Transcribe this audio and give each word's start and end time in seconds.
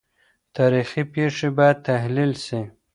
تاريخي 0.55 1.01
پېښې 1.13 1.47
بايد 1.57 1.77
تحليل 1.87 2.31
سي. 2.45 2.61